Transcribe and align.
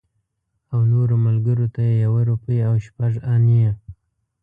او 0.73 0.79
نورو 0.91 1.15
ملګرو 1.25 1.65
ته 1.73 1.81
یې 1.87 1.95
یوه 2.05 2.21
روپۍ 2.29 2.57
او 2.67 2.73
شپږ 2.85 3.13
انې. 3.33 3.69